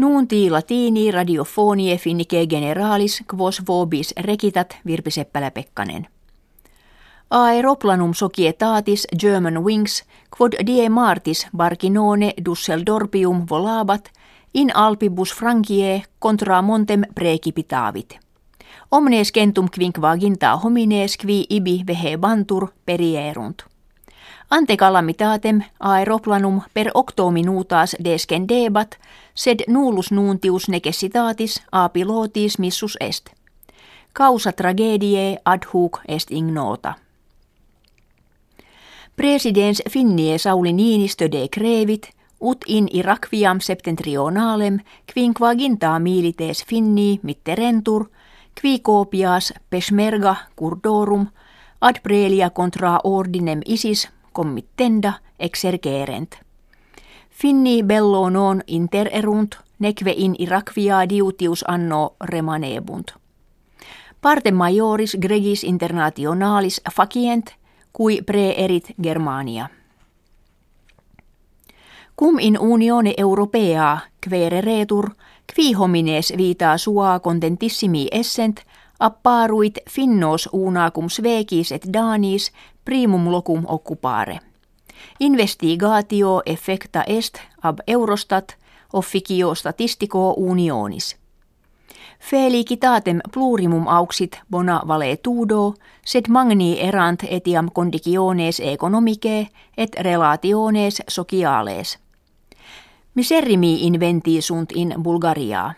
[0.00, 6.06] Nuunti latini radiofonie finnike generalis quos vobis rekitat Virpi Seppälä-Pekkanen.
[7.30, 10.04] Aeroplanum societatis German Wings
[10.38, 14.10] quod die martis barcinone Dusseldorpium volabat
[14.54, 18.18] in alpibus Frankie contra montem precipitavit.
[18.90, 23.69] Omnes centum quinquaginta homines qui ibi vehe bantur perierunt.
[24.50, 28.98] Ante calamitatem aeroplanum per octo minutas descendebat,
[29.34, 33.30] sed nullus nuntius necessitatis a pilotis missus est.
[34.18, 36.94] Causa tragedie ad hoc est ignota.
[39.16, 44.78] Presidens Finnie Sauli Niinistö de crevit, ut in Irakviam septentrionalem
[45.14, 48.10] quinquaginta milites Finni mitterentur,
[48.60, 51.26] qui copias peshmerga curdorum
[51.80, 56.34] ad prelia contra ordinem isis committenda exergerent.
[57.30, 63.14] Finni bello non intererunt, neque in Irakvia diutius anno remanebunt.
[64.20, 67.54] Parte majoris gregis internationalis facient,
[67.92, 69.70] cui preerit Germania.
[72.14, 75.14] Cum in unione europea quereretur,
[75.54, 78.60] qui homines vita sua contentissimi essent,
[79.00, 82.52] apparuit finnos unacum svekis et danis
[82.84, 84.38] primum locum occupare.
[85.20, 88.56] Investigatio effecta est ab Eurostat
[88.92, 91.16] officio statistico unionis.
[92.20, 101.98] Felicitatem plurimum auxit bona valetudo, sed magni erant etiam conditiones economicae et relationes sociales.
[103.14, 105.74] Miserrimi inventi sunt in Bulgaria.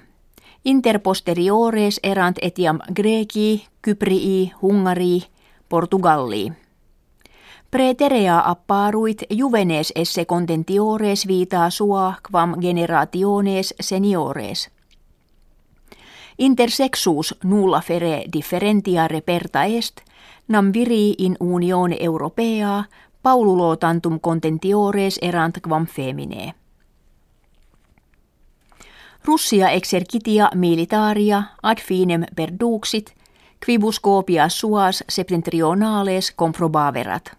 [0.65, 5.25] Inter posteriores erant etiam Greki, Kyprii, Hungari,
[5.69, 6.53] Portugalli.
[7.71, 14.71] Preterea apparuit juvenes esse contentiores vita sua quam generationes seniores.
[16.39, 20.01] Intersexus nulla fere differentia reperta est,
[20.49, 22.85] nam viri in unione europea,
[23.23, 26.62] paululo tantum contentiores erant quam femine.
[29.25, 33.15] Russia exercitia militaria ad finem perduxit,
[33.67, 37.31] quibus copia suas septentrionales comprobaverat.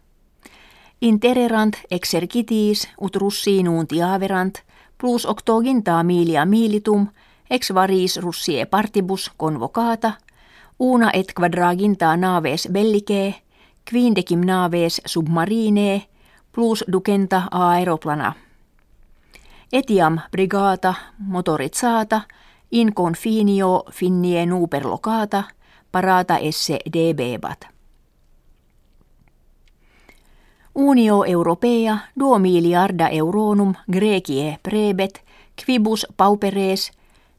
[1.02, 4.64] Intererant exercitis ut Russii nuntiaverant,
[4.98, 7.08] plus octoginta milia militum,
[7.50, 10.14] ex varis Russie partibus convocata,
[10.80, 13.36] una et quadraginta naves bellicae,
[13.92, 16.08] quindecim naves submarine,
[16.52, 18.34] plus ducenta aeroplana
[19.74, 22.22] etiam brigata motorizzata
[22.72, 25.44] in confinio finnie nuper locata
[25.92, 27.68] parata esse debebat.
[30.76, 35.22] Unio Europea duo miliarda euronum Grekie prebet
[35.66, 36.92] quibus pauperes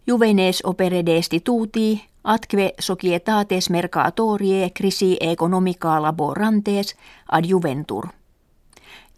[0.07, 6.97] juvenes opere destituti atque societates mercatorie crisi economica laborantes
[7.29, 8.24] adjuventur.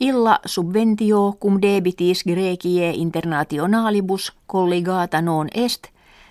[0.01, 5.89] Illa subventio cum debitis Grekie internationalibus colligata non est,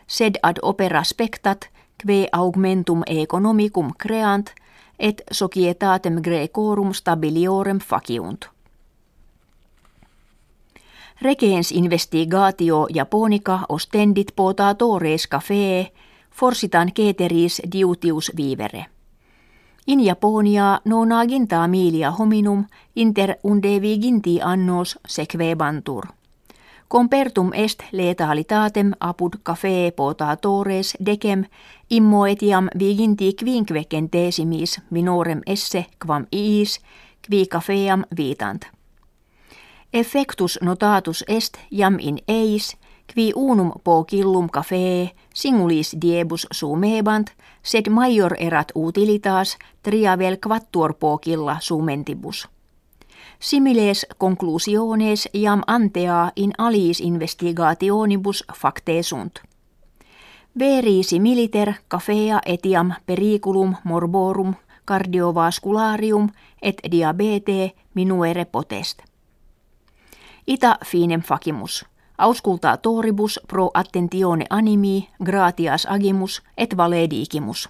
[0.07, 4.53] sed ad opera spectat, kve augmentum economicum creant,
[4.99, 8.45] et societatem Grecorum stabiliorem faciunt.
[11.21, 15.91] Regens investigatio Japonica ostendit potatores café,
[16.31, 18.94] forsitan keteris diutius vivere.
[19.88, 20.81] In Japonia
[21.28, 22.66] ginta milia hominum
[22.96, 26.06] inter unde viginti annos sequebantur.
[26.88, 31.45] Compertum est letalitatem apud cafe potatores decem
[31.90, 36.79] immo etiam viginti quinque centesimis minorem esse quam iis
[37.29, 38.66] qui cafeam vitant.
[39.94, 42.78] Effectus notatus est jam in eis
[43.13, 47.27] qui unum pocillum café singulis diebus sumebant,
[47.63, 52.47] sed major erat utilitas triavel quattuor pocilla sumentibus.
[53.39, 59.41] Similes conclusiones jam antea in alis investigationibus facte sunt.
[60.59, 66.30] Veri similiter cafea etiam periculum morborum cardiovascularium
[66.62, 69.01] et diabete minuere potest.
[70.47, 71.85] Ita finem facimus.
[72.17, 77.69] Auscultaa toribus pro attentione animi, gratias agimus et valediikimus.